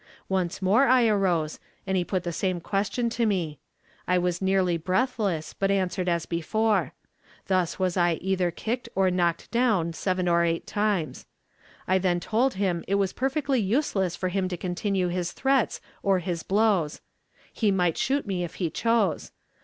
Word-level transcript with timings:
Once 0.29 0.63
more 0.63 0.85
I 0.87 1.05
arose, 1.05 1.59
and 1.85 1.95
he 1.95 2.03
put 2.03 2.23
the 2.23 2.33
same 2.33 2.59
question 2.59 3.07
to 3.11 3.27
me. 3.27 3.59
I 4.07 4.17
was 4.17 4.41
nearly 4.41 4.75
breathless, 4.75 5.53
but 5.53 5.69
answered 5.69 6.09
as 6.09 6.25
before. 6.25 6.93
Thus 7.45 7.77
was 7.77 7.97
I 7.97 8.13
either 8.13 8.49
kicked 8.49 8.89
or 8.95 9.11
knocked 9.11 9.51
down 9.51 9.93
seven 9.93 10.27
or 10.27 10.43
eight 10.43 10.65
times. 10.65 11.27
I 11.87 11.99
then 11.99 12.19
told 12.19 12.55
him 12.55 12.83
it 12.87 12.95
was 12.95 13.13
perfectly 13.13 13.59
useless 13.59 14.15
for 14.15 14.29
him 14.29 14.47
to 14.47 14.57
continue 14.57 15.09
his 15.09 15.33
threats 15.33 15.79
or 16.01 16.17
his 16.17 16.41
blows. 16.41 17.01
He 17.53 17.69
might 17.69 17.95
shoot 17.95 18.25
me 18.25 18.43
if 18.43 18.55
he 18.55 18.71
chose. 18.71 19.31